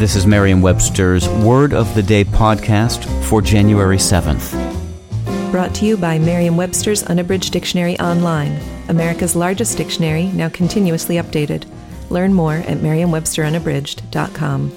[0.00, 4.50] This is Merriam Webster's Word of the Day podcast for January 7th.
[5.50, 8.58] Brought to you by Merriam Webster's Unabridged Dictionary Online,
[8.88, 11.70] America's largest dictionary, now continuously updated.
[12.08, 14.72] Learn more at merriam-websterunabridged.com.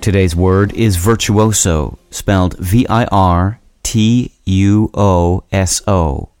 [0.00, 6.31] Today's word is virtuoso, spelled V I R T U O S O.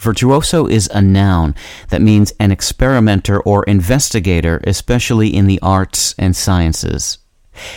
[0.00, 1.54] Virtuoso is a noun
[1.90, 7.18] that means an experimenter or investigator, especially in the arts and sciences.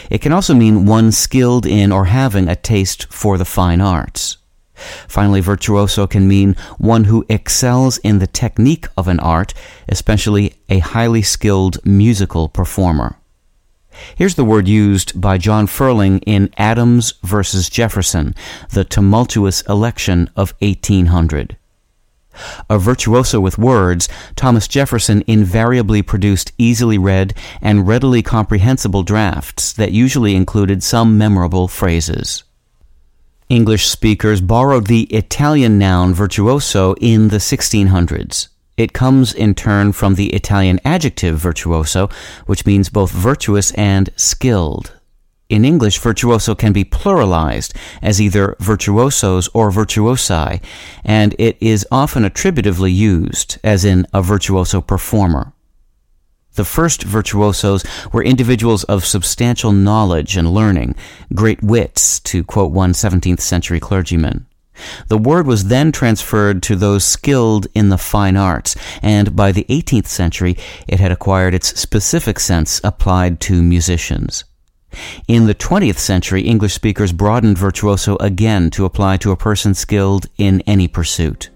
[0.09, 4.38] It can also mean one skilled in or having a taste for the fine arts.
[5.06, 9.53] Finally, virtuoso can mean one who excels in the technique of an art,
[9.90, 13.17] especially a highly skilled musical performer.
[14.16, 18.34] Here's the word used by John Ferling in Adams versus Jefferson,
[18.69, 21.58] the tumultuous election of 1800.
[22.70, 29.92] A virtuoso with words, Thomas Jefferson invariably produced easily read and readily comprehensible drafts that
[29.92, 32.44] usually included some memorable phrases.
[33.50, 38.47] English speakers borrowed the Italian noun virtuoso in the 1600s.
[38.78, 42.09] It comes in turn from the Italian adjective virtuoso,
[42.47, 44.94] which means both virtuous and skilled.
[45.54, 50.59] In English, virtuoso can be pluralized as either virtuosos or virtuosi,
[51.06, 55.54] and it is often attributively used, as in a virtuoso performer.
[56.56, 60.96] The first virtuosos were individuals of substantial knowledge and learning,
[61.36, 64.47] great wits, to quote one 17th century clergyman.
[65.08, 69.68] The word was then transferred to those skilled in the fine arts, and by the
[69.69, 74.46] 18th century it had acquired its specific sense applied to musicians.
[75.28, 80.28] In the 20th century, English speakers broadened virtuoso again to apply to a person skilled
[80.38, 81.50] in any pursuit.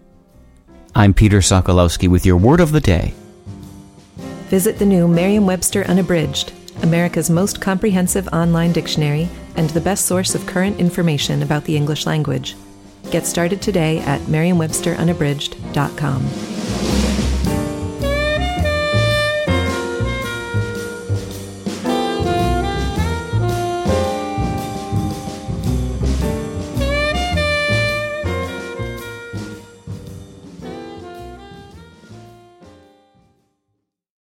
[0.96, 3.14] I'm Peter Sokolowski with your word of the day.
[4.50, 10.36] Visit the new Merriam Webster Unabridged, America's most comprehensive online dictionary and the best source
[10.36, 12.56] of current information about the English language.
[13.12, 16.57] Get started today at merriam-websterunabridged.com.